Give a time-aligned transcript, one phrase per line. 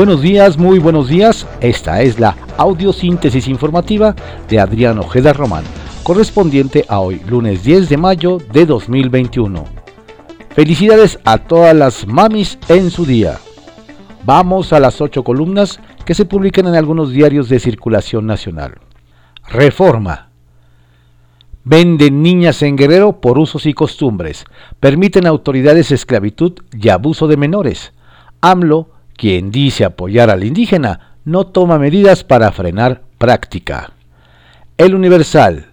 [0.00, 1.46] Buenos días, muy buenos días.
[1.60, 4.16] Esta es la audiosíntesis informativa
[4.48, 5.62] de Adrián Ojeda Román,
[6.04, 9.62] correspondiente a hoy, lunes 10 de mayo de 2021.
[10.54, 13.40] Felicidades a todas las mamis en su día.
[14.24, 18.78] Vamos a las ocho columnas que se publican en algunos diarios de circulación nacional.
[19.48, 20.30] Reforma.
[21.62, 24.46] Venden niñas en Guerrero por usos y costumbres.
[24.80, 27.92] Permiten autoridades esclavitud y abuso de menores.
[28.40, 28.88] AMLO,
[29.20, 33.92] quien dice apoyar al indígena, no toma medidas para frenar práctica.
[34.78, 35.66] El Universal.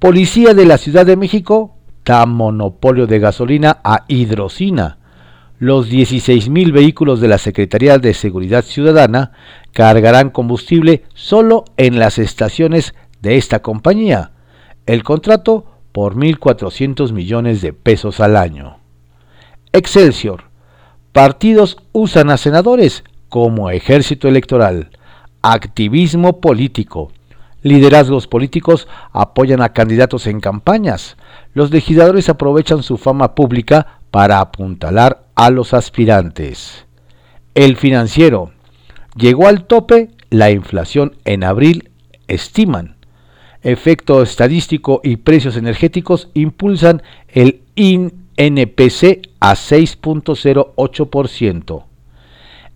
[0.00, 4.98] Policía de la Ciudad de México da monopolio de gasolina a hidrocina.
[5.60, 9.30] Los 16.000 vehículos de la Secretaría de Seguridad Ciudadana
[9.72, 14.32] cargarán combustible solo en las estaciones de esta compañía
[14.86, 18.78] el contrato por 1.400 millones de pesos al año.
[19.72, 20.49] Excelsior.
[21.12, 24.90] Partidos usan a senadores como ejército electoral.
[25.42, 27.10] Activismo político.
[27.62, 31.16] Liderazgos políticos apoyan a candidatos en campañas.
[31.52, 36.86] Los legisladores aprovechan su fama pública para apuntalar a los aspirantes.
[37.54, 38.52] El financiero.
[39.16, 41.90] Llegó al tope la inflación en abril,
[42.28, 42.94] estiman
[43.62, 51.84] efecto estadístico y precios energéticos impulsan el INPC a 6.08%.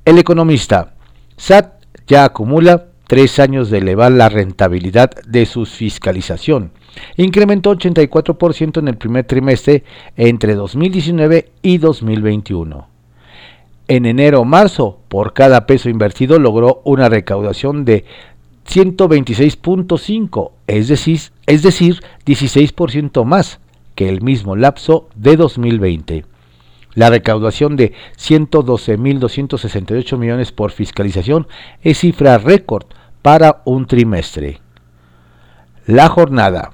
[0.04, 0.94] El economista
[1.36, 6.72] SAT ya acumula tres años de elevar la rentabilidad de su fiscalización.
[7.16, 9.84] Incrementó 84% en el primer trimestre
[10.16, 12.88] entre 2019 y 2021.
[13.86, 18.06] En enero-marzo, por cada peso invertido logró una recaudación de
[18.66, 23.60] 126.5, es decir, es decir, 16% más
[23.94, 26.24] que el mismo lapso de 2020.
[26.94, 31.46] La recaudación de 112.268 millones por fiscalización
[31.82, 32.86] es cifra récord
[33.22, 34.60] para un trimestre.
[35.86, 36.70] La jornada.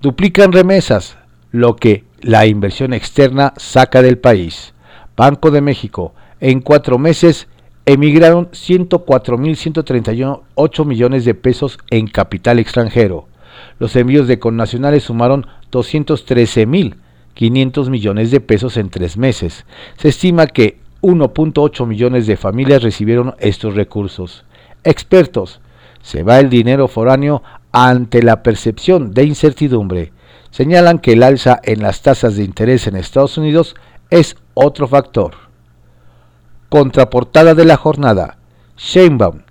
[0.00, 1.18] Duplican remesas,
[1.50, 4.74] lo que la inversión externa saca del país.
[5.16, 7.48] Banco de México, en cuatro meses
[7.86, 13.28] emigraron 104.138 millones de pesos en capital extranjero.
[13.78, 15.46] Los envíos de connacionales sumaron
[17.36, 19.64] 213.500 millones de pesos en tres meses.
[19.96, 24.44] Se estima que 1.8 millones de familias recibieron estos recursos.
[24.84, 25.60] Expertos,
[26.02, 30.12] se va el dinero foráneo ante la percepción de incertidumbre.
[30.50, 33.74] Señalan que el alza en las tasas de interés en Estados Unidos
[34.10, 35.34] es otro factor.
[36.68, 38.38] Contraportada de la jornada.
[38.76, 39.42] Sheinbaum.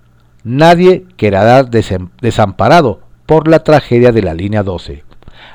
[0.44, 5.04] Nadie quedará desamparado por la tragedia de la línea 12.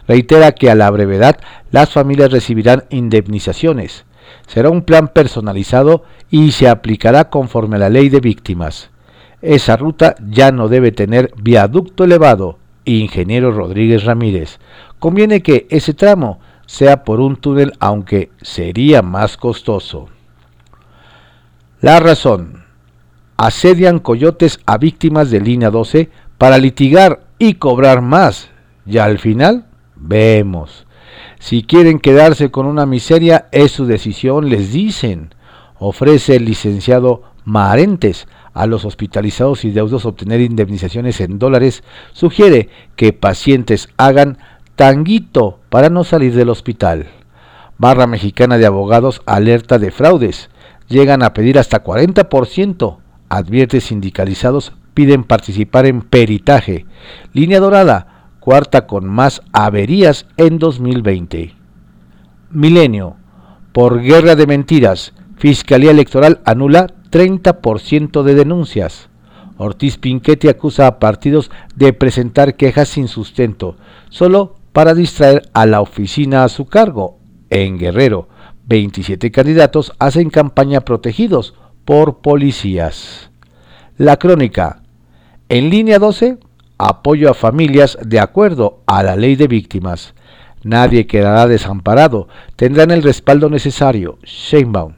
[0.08, 1.40] Reitera que a la brevedad
[1.72, 4.06] las familias recibirán indemnizaciones.
[4.48, 8.90] Será un plan personalizado y se aplicará conforme a la ley de víctimas.
[9.42, 12.58] Esa ruta ya no debe tener viaducto elevado.
[12.86, 14.60] Ingeniero Rodríguez Ramírez.
[14.98, 20.10] Conviene que ese tramo sea por un túnel aunque sería más costoso.
[21.82, 22.66] La razón.
[23.38, 28.50] Asedian coyotes a víctimas de línea 12 para litigar y cobrar más.
[28.86, 29.66] Y al final,
[30.00, 30.86] vemos.
[31.40, 35.34] Si quieren quedarse con una miseria, es su decisión, les dicen.
[35.78, 41.84] Ofrece el licenciado Marentes a los hospitalizados y deudos obtener indemnizaciones en dólares.
[42.14, 44.38] Sugiere que pacientes hagan
[44.76, 47.08] tanguito para no salir del hospital.
[47.78, 50.50] Barra Mexicana de Abogados alerta de fraudes
[50.90, 52.98] llegan a pedir hasta 40%.
[53.30, 56.86] Advierte sindicalizados piden participar en peritaje.
[57.32, 58.09] Línea dorada,
[58.40, 61.56] cuarta con más averías en 2020.
[62.52, 63.16] Milenio.
[63.72, 69.10] Por guerra de mentiras, Fiscalía Electoral anula 30% de denuncias.
[69.58, 73.76] Ortiz Pinchetti acusa a partidos de presentar quejas sin sustento,
[74.10, 77.20] solo para distraer a la oficina a su cargo.
[77.50, 78.30] En Guerrero,
[78.68, 83.32] 27 candidatos hacen campaña protegidos por policías.
[83.97, 84.82] La crónica.
[85.50, 86.38] En línea 12,
[86.79, 90.16] apoyo a familias de acuerdo a la ley de víctimas.
[90.64, 92.28] Nadie quedará desamparado.
[92.55, 94.17] Tendrán el respaldo necesario.
[94.23, 94.96] Sheinbaum.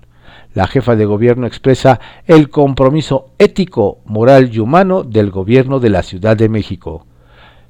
[0.53, 6.03] La jefa de gobierno expresa el compromiso ético, moral y humano del gobierno de la
[6.03, 7.07] Ciudad de México.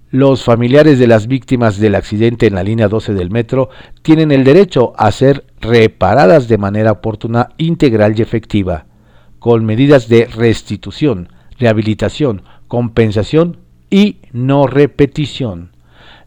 [0.09, 3.69] Los familiares de las víctimas del accidente en la línea 12 del metro
[4.01, 8.87] tienen el derecho a ser reparadas de manera oportuna, integral y efectiva,
[9.39, 13.57] con medidas de restitución, rehabilitación, compensación
[13.91, 15.71] y no repetición.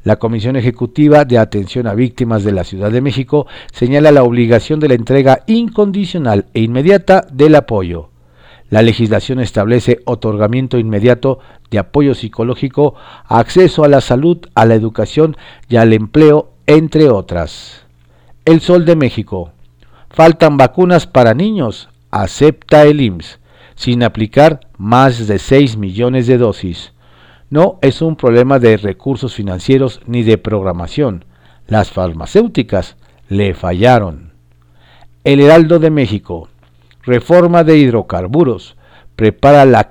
[0.05, 4.78] La Comisión Ejecutiva de Atención a Víctimas de la Ciudad de México señala la obligación
[4.78, 8.11] de la entrega incondicional e inmediata del apoyo
[8.69, 11.38] La legislación establece otorgamiento inmediato
[11.70, 12.94] de apoyo psicológico,
[13.26, 15.37] acceso a la salud, a la educación
[15.69, 17.87] y al empleo, entre otras.
[18.44, 19.52] El Sol de México.
[20.11, 23.38] Faltan vacunas para niños, acepta el IMSS,
[23.75, 26.94] sin aplicar más de 6 millones de dosis.
[27.54, 31.24] No es un problema de recursos financieros ni de programación.
[31.68, 32.96] Las farmacéuticas
[33.28, 34.32] le fallaron.
[35.22, 36.48] El Heraldo de México.
[37.04, 38.74] Reforma de hidrocarburos.
[39.14, 39.88] Prepara la,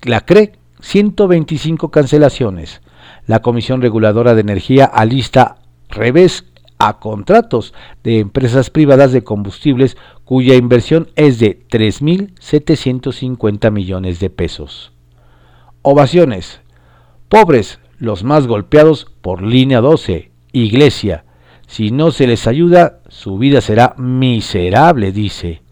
[0.00, 2.80] la CRE 125 cancelaciones.
[3.26, 5.56] La Comisión Reguladora de Energía alista
[5.90, 6.46] revés
[6.78, 14.94] a contratos de empresas privadas de combustibles cuya inversión es de 3.750 millones de pesos.
[15.82, 16.63] Ovaciones.
[17.28, 20.30] Pobres, los más golpeados por línea 12.
[20.52, 21.24] Iglesia.
[21.66, 25.62] Si no se les ayuda, su vida será miserable, dice.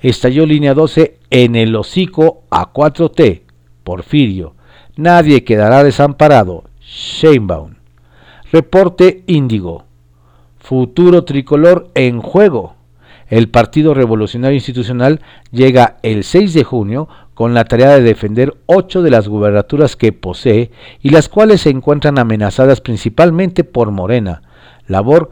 [0.00, 3.42] Estalló línea 12 en el hocico a 4T.
[3.84, 4.54] Porfirio.
[4.96, 6.64] Nadie quedará desamparado.
[6.80, 7.74] Sheinbaum.
[8.52, 9.84] Reporte Índigo.
[10.58, 12.76] Futuro tricolor en juego.
[13.30, 15.20] El Partido Revolucionario Institucional
[15.52, 20.12] llega el 6 de junio con la tarea de defender ocho de las gubernaturas que
[20.12, 24.42] posee y las cuales se encuentran amenazadas principalmente por Morena,
[24.88, 25.30] labor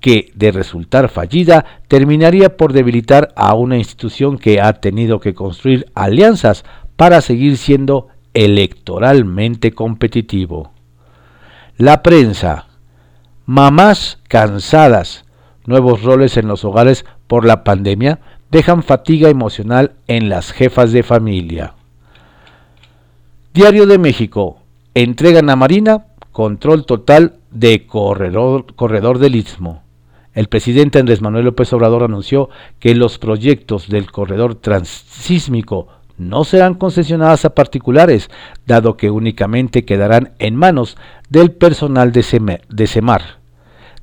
[0.00, 5.86] que, de resultar fallida, terminaría por debilitar a una institución que ha tenido que construir
[5.94, 6.64] alianzas
[6.96, 10.72] para seguir siendo electoralmente competitivo.
[11.76, 12.66] La prensa.
[13.46, 15.24] Mamás cansadas.
[15.66, 18.20] Nuevos roles en los hogares por la pandemia
[18.50, 21.74] dejan fatiga emocional en las jefas de familia.
[23.54, 24.58] Diario de México.
[24.94, 29.82] Entregan a Marina control total de corredor, del Istmo.
[30.34, 32.48] El presidente Andrés Manuel López Obrador anunció
[32.78, 38.30] que los proyectos del corredor transísmico no serán concesionadas a particulares,
[38.66, 40.96] dado que únicamente quedarán en manos
[41.28, 42.22] del personal de,
[42.86, 43.41] CEMAR.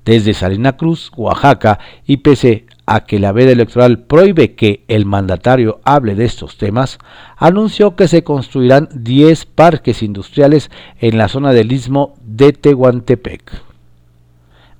[0.09, 5.81] Desde Salina Cruz, Oaxaca, y pese a que la veda electoral prohíbe que el mandatario
[5.83, 6.97] hable de estos temas,
[7.37, 13.61] anunció que se construirán 10 parques industriales en la zona del istmo de Tehuantepec.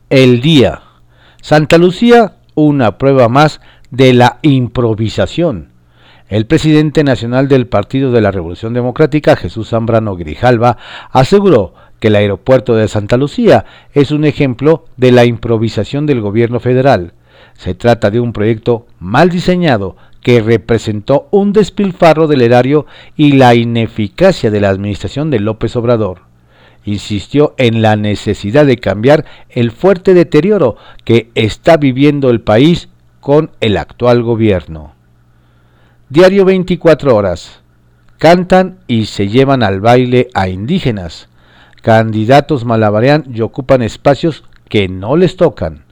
[0.09, 0.81] El día.
[1.43, 3.61] Santa Lucía, una prueba más
[3.91, 5.69] de la improvisación.
[6.27, 10.77] El presidente nacional del Partido de la Revolución Democrática, Jesús Zambrano Grijalva,
[11.11, 16.59] aseguró que el aeropuerto de Santa Lucía es un ejemplo de la improvisación del gobierno
[16.59, 17.13] federal
[17.59, 22.85] se trata de un proyecto mal diseñado que representó un despilfarro del erario
[23.17, 26.21] y la ineficacia de la administración de López Obrador.
[26.85, 32.87] Insistió en la necesidad de cambiar el fuerte deterioro que está viviendo el país
[33.19, 34.93] con el actual gobierno.
[36.07, 37.59] Diario 24 horas.
[38.17, 41.27] Cantan y se llevan al baile a indígenas.
[41.81, 45.85] Candidatos malabarean y ocupan espacios que no les tocan.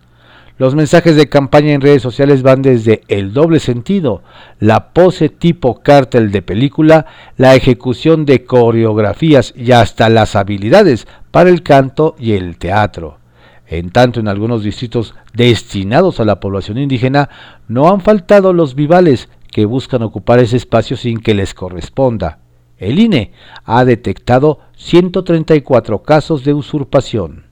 [0.58, 4.24] Los mensajes de campaña en redes sociales van desde el doble sentido,
[4.60, 7.06] la pose tipo cártel de película,
[7.38, 13.20] la ejecución de coreografías y hasta las habilidades para el canto y el teatro.
[13.68, 17.30] En tanto, en algunos distritos destinados a la población indígena
[17.68, 22.40] no han faltado los vivales que buscan ocupar ese espacio sin que les corresponda.
[22.78, 23.32] El INE
[23.64, 27.46] ha detectado 134 casos de usurpación.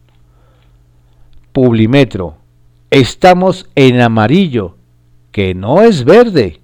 [1.51, 2.37] Publimetro
[2.91, 4.77] Estamos en amarillo,
[5.31, 6.61] que no es verde.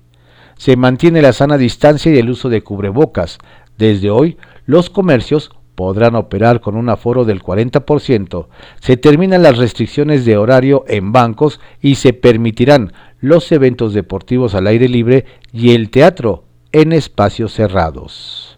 [0.56, 3.40] Se mantiene la sana distancia y el uso de cubrebocas.
[3.78, 8.48] Desde hoy, los comercios podrán operar con un aforo del 40%.
[8.80, 14.68] Se terminan las restricciones de horario en bancos y se permitirán los eventos deportivos al
[14.68, 18.58] aire libre y el teatro en espacios cerrados.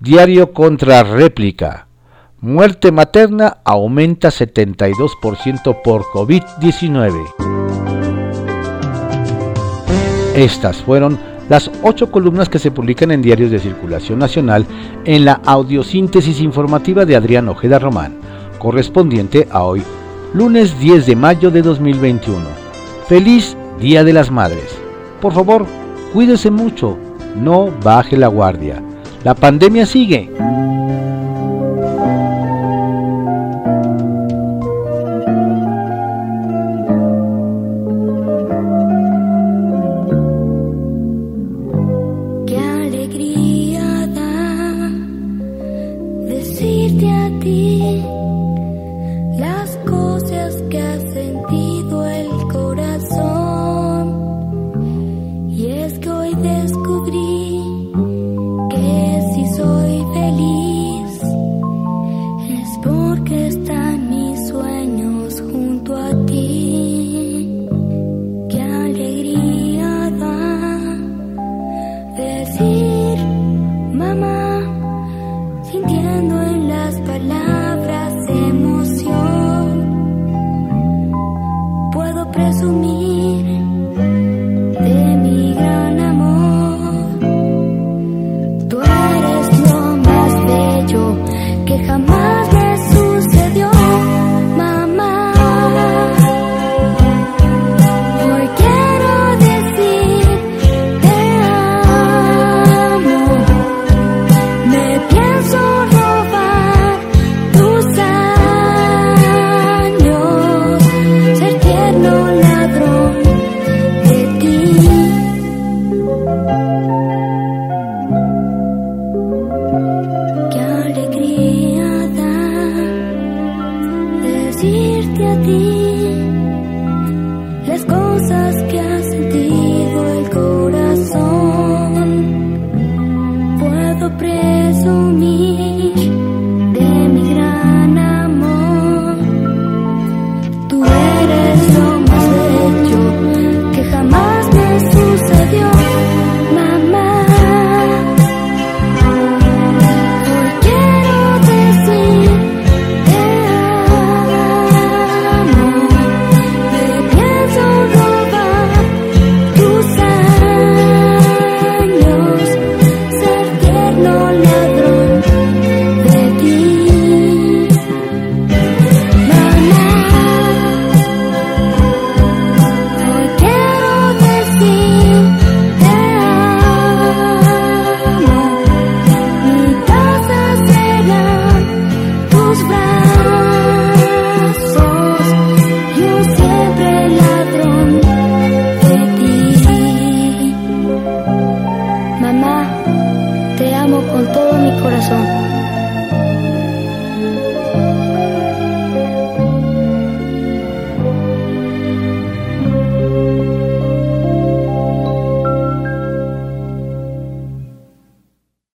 [0.00, 1.88] Diario contra réplica.
[2.40, 7.48] Muerte materna aumenta 72% por COVID-19.
[10.36, 11.18] Estas fueron
[11.48, 14.66] las ocho columnas que se publican en diarios de circulación nacional
[15.04, 18.18] en la audiosíntesis informativa de Adrián Ojeda Román,
[18.58, 19.82] correspondiente a hoy,
[20.34, 22.44] lunes 10 de mayo de 2021.
[23.08, 24.78] Feliz Día de las Madres.
[25.20, 25.66] Por favor,
[26.12, 26.98] cuídese mucho,
[27.40, 28.82] no baje la guardia.
[29.24, 30.30] La pandemia sigue.